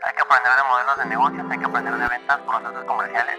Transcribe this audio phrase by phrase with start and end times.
[0.00, 3.36] Hay que aprender de modelos de negocios, hay que aprender de ventas, procesos comerciales.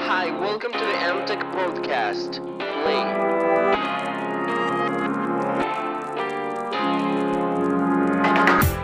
[0.00, 2.38] Hi, welcome to the MTech Podcast.
[2.58, 3.32] Play.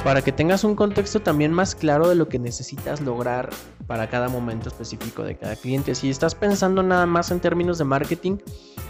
[0.04, 3.50] para que tengas un contexto también más claro de lo que necesitas lograr
[3.86, 5.94] para cada momento específico de cada cliente.
[5.94, 8.38] Si estás pensando nada más en términos de marketing,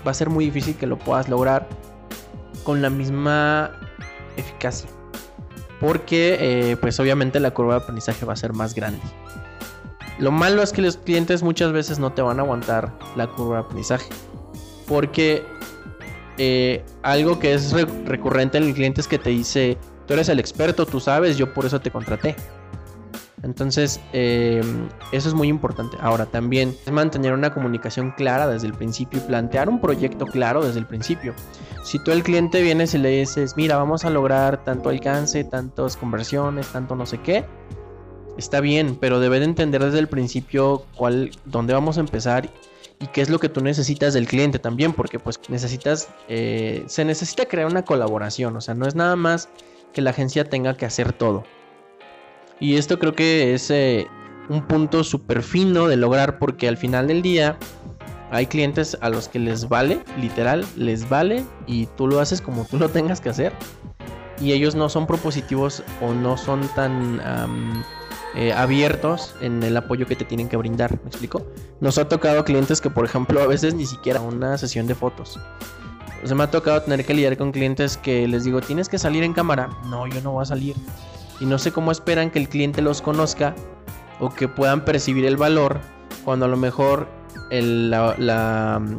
[0.06, 1.66] va a ser muy difícil que lo puedas lograr
[2.62, 3.72] con la misma
[4.36, 4.88] eficacia.
[5.80, 9.00] Porque eh, pues obviamente la curva de aprendizaje va a ser más grande.
[10.18, 13.56] Lo malo es que los clientes muchas veces no te van a aguantar la curva
[13.56, 14.08] de aprendizaje.
[14.88, 15.44] Porque
[16.38, 17.72] eh, algo que es
[18.04, 21.54] recurrente en el cliente es que te dice, tú eres el experto, tú sabes, yo
[21.54, 22.34] por eso te contraté.
[23.42, 24.62] Entonces, eh,
[25.12, 25.96] eso es muy importante.
[26.00, 30.64] Ahora, también es mantener una comunicación clara desde el principio y plantear un proyecto claro
[30.64, 31.34] desde el principio.
[31.84, 35.96] Si tú el cliente vienes y le dices, mira, vamos a lograr tanto alcance, tantas
[35.96, 37.44] conversiones, tanto no sé qué,
[38.36, 42.50] está bien, pero debe de entender desde el principio cuál, dónde vamos a empezar
[43.00, 47.04] y qué es lo que tú necesitas del cliente también, porque pues necesitas, eh, se
[47.04, 49.48] necesita crear una colaboración, o sea, no es nada más
[49.92, 51.44] que la agencia tenga que hacer todo.
[52.60, 54.08] Y esto creo que es eh,
[54.48, 57.56] un punto súper fino de lograr porque al final del día
[58.30, 62.64] hay clientes a los que les vale, literal, les vale y tú lo haces como
[62.64, 63.52] tú lo tengas que hacer.
[64.40, 67.20] Y ellos no son propositivos o no son tan
[68.36, 70.92] eh, abiertos en el apoyo que te tienen que brindar.
[71.02, 71.44] ¿Me explico?
[71.80, 75.40] Nos ha tocado clientes que, por ejemplo, a veces ni siquiera una sesión de fotos.
[76.24, 79.24] Se me ha tocado tener que lidiar con clientes que les digo, tienes que salir
[79.24, 79.70] en cámara.
[79.86, 80.76] No, yo no voy a salir.
[81.40, 83.54] Y no sé cómo esperan que el cliente los conozca
[84.20, 85.80] o que puedan percibir el valor
[86.24, 87.08] cuando a lo mejor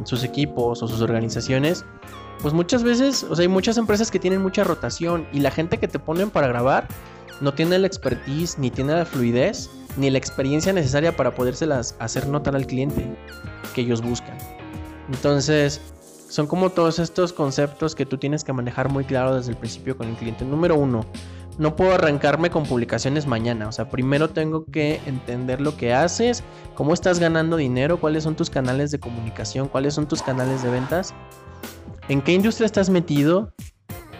[0.04, 1.84] sus equipos o sus organizaciones,
[2.42, 5.78] pues muchas veces, o sea, hay muchas empresas que tienen mucha rotación y la gente
[5.78, 6.88] que te ponen para grabar
[7.40, 12.26] no tiene la expertise, ni tiene la fluidez, ni la experiencia necesaria para podérselas hacer
[12.26, 13.16] notar al cliente
[13.74, 14.36] que ellos buscan.
[15.08, 15.80] Entonces,
[16.28, 19.96] son como todos estos conceptos que tú tienes que manejar muy claro desde el principio
[19.96, 20.44] con el cliente.
[20.44, 21.04] Número uno,
[21.58, 23.68] no puedo arrancarme con publicaciones mañana.
[23.68, 26.42] O sea, primero tengo que entender lo que haces,
[26.74, 30.70] cómo estás ganando dinero, cuáles son tus canales de comunicación, cuáles son tus canales de
[30.70, 31.14] ventas,
[32.08, 33.52] en qué industria estás metido,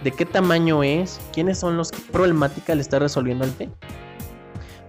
[0.05, 3.69] de qué tamaño es, quiénes son los que problemática le está resolviendo al té.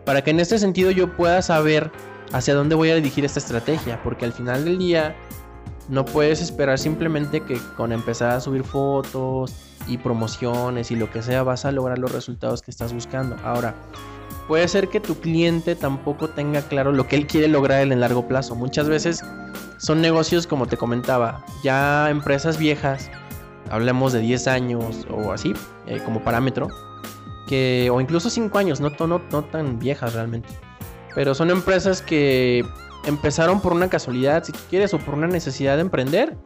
[0.05, 1.91] Para que en este sentido yo pueda saber
[2.33, 5.15] hacia dónde voy a dirigir esta estrategia, porque al final del día
[5.89, 9.53] no puedes esperar simplemente que con empezar a subir fotos
[9.87, 13.35] y promociones y lo que sea vas a lograr los resultados que estás buscando.
[13.43, 13.75] Ahora,
[14.47, 17.99] puede ser que tu cliente tampoco tenga claro lo que él quiere lograr en el
[17.99, 18.55] largo plazo.
[18.55, 19.23] Muchas veces
[19.77, 23.09] son negocios, como te comentaba, ya empresas viejas,
[23.69, 25.53] hablemos de 10 años o así,
[25.87, 26.67] eh, como parámetro,
[27.47, 30.49] que, o incluso 5 años, no, no, no tan viejas realmente.
[31.15, 32.65] Pero son empresas que
[33.05, 36.37] empezaron por una casualidad, si tú quieres, o por una necesidad de emprender.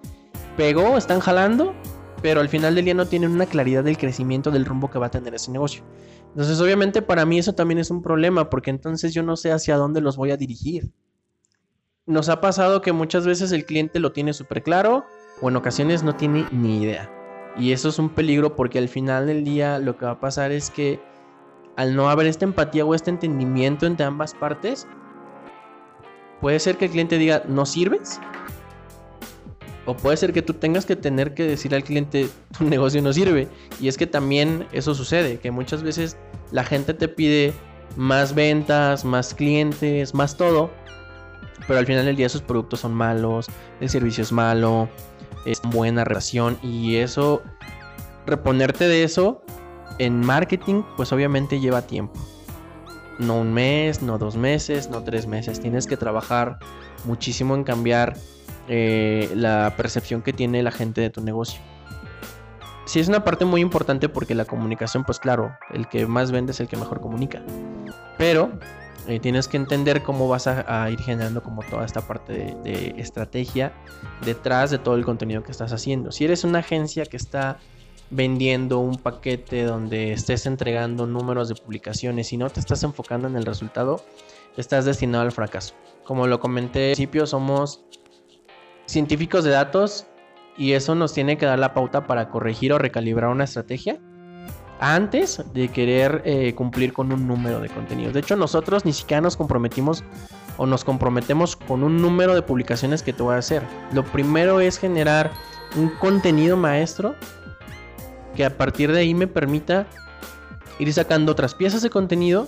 [0.57, 1.73] Pegó, están jalando,
[2.21, 5.07] pero al final del día no tienen una claridad del crecimiento del rumbo que va
[5.07, 5.83] a tener ese negocio.
[6.29, 9.77] Entonces, obviamente, para mí eso también es un problema, porque entonces yo no sé hacia
[9.77, 10.91] dónde los voy a dirigir.
[12.05, 15.05] Nos ha pasado que muchas veces el cliente lo tiene súper claro,
[15.41, 17.11] o en ocasiones no tiene ni idea.
[17.57, 20.51] Y eso es un peligro porque al final del día lo que va a pasar
[20.51, 20.99] es que
[21.77, 24.87] al no haber esta empatía o este entendimiento entre ambas partes,
[26.45, 28.19] Puede ser que el cliente diga, no sirves.
[29.87, 33.11] O puede ser que tú tengas que tener que decir al cliente, tu negocio no
[33.13, 33.47] sirve.
[33.81, 36.17] Y es que también eso sucede, que muchas veces
[36.51, 37.51] la gente te pide
[37.97, 40.69] más ventas, más clientes, más todo.
[41.65, 43.47] Pero al final del día sus productos son malos,
[43.81, 44.87] el servicio es malo,
[45.47, 46.59] es buena relación.
[46.61, 47.41] Y eso,
[48.27, 49.41] reponerte de eso
[49.97, 52.13] en marketing, pues obviamente lleva tiempo
[53.19, 55.59] no un mes, no dos meses, no tres meses.
[55.59, 56.59] Tienes que trabajar
[57.05, 58.15] muchísimo en cambiar
[58.67, 61.61] eh, la percepción que tiene la gente de tu negocio.
[62.85, 66.51] Sí es una parte muy importante porque la comunicación, pues claro, el que más vende
[66.51, 67.41] es el que mejor comunica.
[68.17, 68.51] Pero
[69.07, 73.73] eh, tienes que entender cómo vas a, ir generando como toda esta parte de estrategia
[74.23, 76.11] detrás de todo el contenido que estás haciendo.
[76.11, 77.57] Si eres una agencia que está
[78.09, 83.35] vendiendo un paquete donde estés entregando números de publicaciones y no te estás enfocando en
[83.35, 84.03] el resultado,
[84.57, 85.73] estás destinado al fracaso.
[86.03, 87.85] Como lo comenté al principio, somos
[88.85, 90.05] científicos de datos
[90.57, 93.99] y eso nos tiene que dar la pauta para corregir o recalibrar una estrategia
[94.79, 98.13] antes de querer eh, cumplir con un número de contenidos.
[98.13, 100.03] De hecho, nosotros ni siquiera nos comprometimos
[100.57, 103.63] o nos comprometemos con un número de publicaciones que te voy a hacer.
[103.93, 105.31] Lo primero es generar
[105.75, 107.15] un contenido maestro
[108.35, 109.87] que a partir de ahí me permita
[110.79, 112.47] ir sacando otras piezas de contenido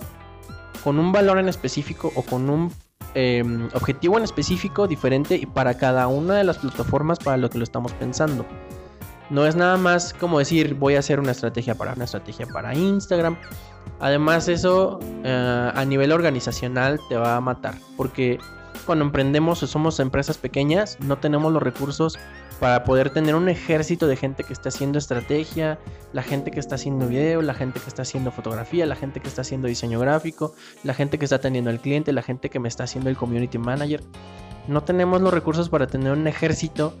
[0.84, 2.72] con un valor en específico o con un
[3.14, 3.42] eh,
[3.74, 7.64] objetivo en específico diferente y para cada una de las plataformas para lo que lo
[7.64, 8.46] estamos pensando.
[9.30, 12.74] No es nada más como decir voy a hacer una estrategia para una estrategia para
[12.74, 13.36] Instagram.
[14.00, 18.38] Además eso eh, a nivel organizacional te va a matar porque
[18.86, 22.18] cuando emprendemos o somos empresas pequeñas no tenemos los recursos
[22.60, 25.78] para poder tener un ejército de gente que está haciendo estrategia,
[26.12, 29.28] la gente que está haciendo video, la gente que está haciendo fotografía, la gente que
[29.28, 32.68] está haciendo diseño gráfico, la gente que está atendiendo al cliente, la gente que me
[32.68, 34.02] está haciendo el community manager.
[34.66, 36.94] No tenemos los recursos para tener un ejército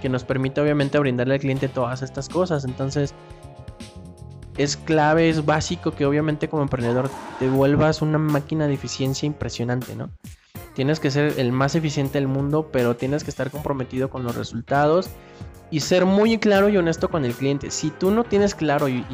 [0.00, 2.64] que nos permita obviamente brindarle al cliente todas estas cosas.
[2.64, 3.14] Entonces
[4.56, 9.94] es clave, es básico que obviamente como emprendedor te vuelvas una máquina de eficiencia impresionante,
[9.94, 10.10] ¿no?
[10.74, 14.36] Tienes que ser el más eficiente del mundo, pero tienes que estar comprometido con los
[14.36, 15.10] resultados
[15.72, 17.70] y ser muy claro y honesto con el cliente.
[17.70, 19.04] Si tú no tienes claro y,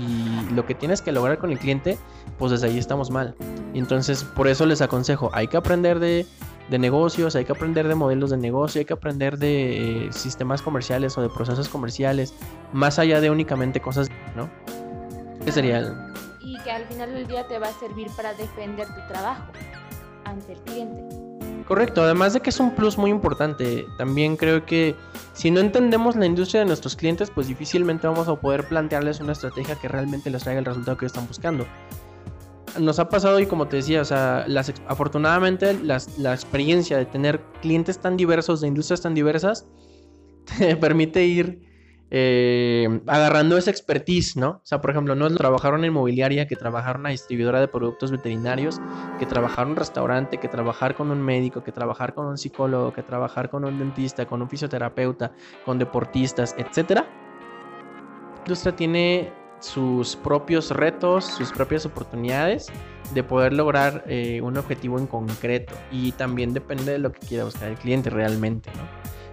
[0.53, 1.97] lo que tienes que lograr con el cliente,
[2.37, 3.37] pues desde ahí estamos mal.
[3.75, 6.27] Entonces, por eso les aconsejo, hay que aprender de,
[6.69, 11.17] negocios, hay que aprender de modelos de negocio, hay que aprender de eh, sistemas comerciales
[11.17, 12.35] o de procesos comerciales,
[12.73, 14.51] más allá de únicamente cosas, ¿no?
[15.45, 15.79] ¿Qué sería?
[15.79, 15.95] El...
[16.41, 19.45] Y que al final del día te va a servir para defender tu trabajo
[20.25, 21.38] ante el cliente.
[21.69, 24.95] Correcto, además de que es un plus muy importante, también creo que
[25.35, 29.33] si no entendemos la industria de nuestros clientes, pues difícilmente vamos a poder plantearles una
[29.33, 31.67] estrategia que realmente les traiga el resultado que están buscando.
[32.81, 34.47] Nos ha pasado y como te decía, o sea,
[34.87, 39.67] afortunadamente la experiencia de tener clientes tan diversos, de industrias tan diversas,
[40.59, 41.68] te permite ir
[42.11, 44.51] eh, agarrando esa expertise, ¿no?
[44.51, 47.69] O sea, por ejemplo, no es trabajar en inmobiliaria, que trabajar en una distribuidora de
[47.69, 48.81] productos veterinarios,
[49.19, 53.03] que trabajar en restaurante, que trabajar con un médico, que trabajar con un psicólogo, que
[53.03, 55.33] trabajar con un dentista, con un fisioterapeuta,
[55.65, 57.07] con deportistas, etcétera.
[58.35, 62.69] La industria tiene sus propios retos, sus propias oportunidades
[63.13, 67.45] de poder lograr eh, un objetivo en concreto y también depende de lo que quiera
[67.45, 68.83] buscar el cliente realmente, ¿no?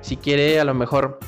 [0.01, 1.19] Si quiere a lo mejor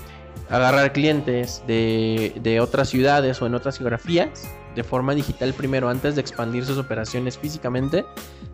[0.49, 6.21] agarrar clientes de, otras ciudades o en otras geografías de forma digital primero antes de
[6.21, 8.05] expandir sus operaciones físicamente,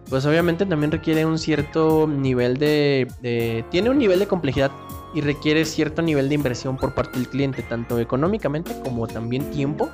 [0.10, 4.72] pues obviamente también requiere un cierto nivel de, tiene un nivel de complejidad
[5.14, 9.90] y requiere cierto nivel de inversión por parte del cliente, tanto económicamente como también tiempo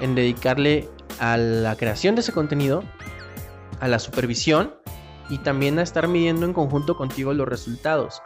[0.00, 0.88] en dedicarle
[1.20, 2.82] a la creación de ese contenido,
[3.78, 4.74] a la supervisión
[5.30, 8.20] y también a estar midiendo en conjunto contigo los resultados.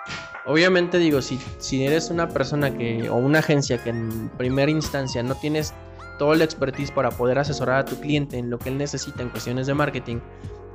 [0.47, 5.23] Obviamente digo, si, si eres una persona que o una agencia que en primera instancia
[5.23, 5.75] no tienes
[6.19, 9.29] toda la expertise para poder asesorar a tu cliente en lo que él necesita en
[9.29, 10.19] cuestiones de marketing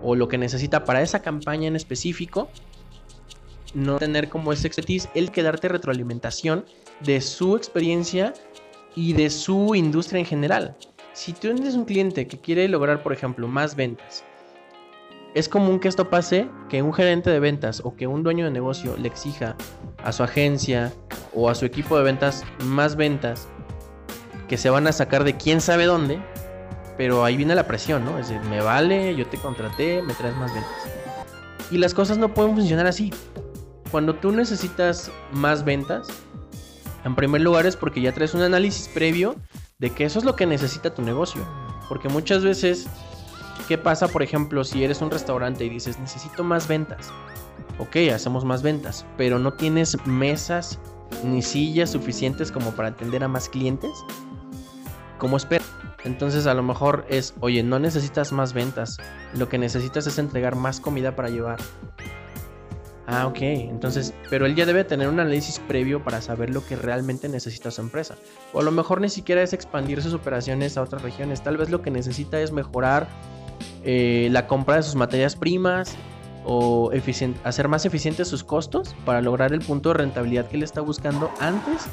[0.02, 2.50] o lo que necesita para esa campaña en específico,
[3.74, 6.66] no tener como ese expertise, el que darte retroalimentación
[7.02, 8.34] de su experiencia
[8.96, 10.78] y de su industria en general.
[11.14, 14.24] Si tú eres un cliente que quiere lograr, por ejemplo, más ventas
[15.40, 18.52] es común que esto pase, que un gerente de ventas o que un dueño de
[18.52, 19.56] negocio le exija
[20.04, 20.92] a su agencia
[21.34, 23.48] o a su equipo de ventas más ventas
[24.48, 26.22] que se van a sacar de quién sabe dónde,
[26.98, 28.18] pero ahí viene la presión, ¿no?
[28.20, 30.72] Es decir, me vale, yo te contraté, me traes más ventas.
[31.72, 33.14] Y las cosas no pueden funcionar así.
[33.92, 36.08] Cuando tú necesitas más ventas,
[37.06, 39.36] en primer lugar es porque ya traes un análisis previo
[39.78, 41.48] de que eso es lo que necesita tu negocio.
[41.88, 42.88] Porque muchas veces
[43.68, 47.12] ¿Qué pasa, por ejemplo, si eres un restaurante y dices, necesito más ventas?
[47.78, 50.80] Ok, hacemos más ventas, pero no tienes mesas
[51.24, 53.92] ni sillas suficientes como para atender a más clientes.
[55.18, 55.68] ¿Cómo esperas?
[56.06, 58.98] Entonces a lo mejor es, oye, no necesitas más ventas,
[59.34, 61.60] lo que necesitas es entregar más comida para llevar.
[63.06, 66.76] Ah, ok, entonces, pero él ya debe tener un análisis previo para saber lo que
[66.76, 68.16] realmente necesita su empresa.
[68.54, 71.72] O a lo mejor ni siquiera es expandir sus operaciones a otras regiones, tal vez
[71.72, 73.08] lo que necesita es mejorar
[73.84, 75.96] eh, la compra de sus materias primas
[76.46, 76.92] o
[77.44, 81.30] hacer más eficientes sus costos para lograr el punto de rentabilidad que él está buscando
[81.40, 81.86] antes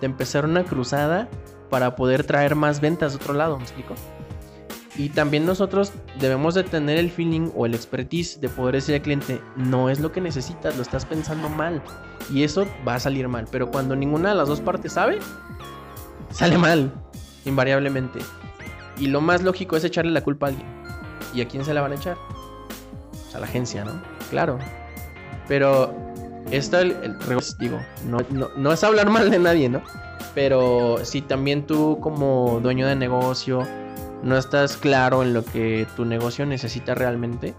[0.00, 1.28] de empezar una cruzada
[1.68, 3.94] para poder traer más ventas de otro lado, ¿me explico?
[4.96, 9.02] Y también nosotros debemos de tener el feeling o el expertise de poder decir al
[9.02, 11.80] cliente, no es lo que necesitas, lo estás pensando mal.
[12.30, 13.46] Y eso va a salir mal.
[13.50, 15.20] Pero cuando ninguna de las dos partes sabe,
[16.30, 16.92] sale mal,
[17.44, 18.18] invariablemente.
[18.98, 20.79] Y lo más lógico es echarle la culpa a alguien.
[21.34, 22.16] ¿Y a quién se la van a echar?
[23.10, 24.00] Pues a la agencia, ¿no?
[24.30, 24.58] Claro.
[25.48, 25.94] Pero
[26.50, 27.16] esto, el,
[27.58, 28.18] digo, no,
[28.56, 29.82] no, es hablar mal de nadie, ¿no?
[30.34, 33.66] Pero si también tú como dueño de negocio
[34.22, 37.54] no estás claro en lo que tu negocio necesita realmente,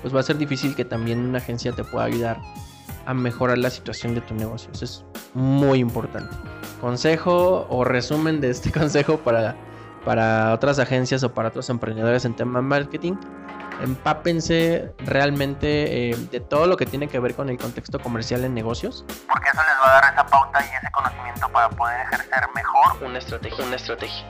[0.00, 2.40] pues va a ser difícil que también una agencia te pueda ayudar
[3.06, 4.70] a mejorar la situación de tu negocio.
[4.72, 6.34] Eso es muy importante.
[6.80, 9.56] Consejo o resumen de este consejo para
[10.04, 13.14] para otras agencias o para otros emprendedores en tema de marketing.
[13.80, 18.54] Empápense realmente eh, de todo lo que tiene que ver con el contexto comercial en
[18.54, 19.04] negocios.
[19.28, 23.08] Porque eso les va a dar esa pauta y ese conocimiento para poder ejercer mejor
[23.08, 24.24] Una estrategia, una estrategia.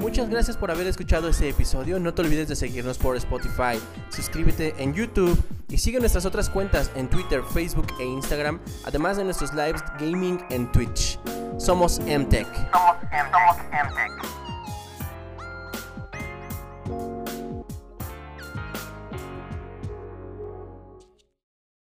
[0.00, 2.00] Muchas gracias por haber escuchado este episodio.
[2.00, 6.90] No te olvides de seguirnos por Spotify, suscríbete en YouTube y sigue nuestras otras cuentas
[6.94, 11.18] en Twitter, Facebook e Instagram, además de nuestros lives gaming en Twitch.
[11.60, 12.46] Somos MTech.
[12.72, 12.96] somos,
[13.30, 14.39] somos MTech.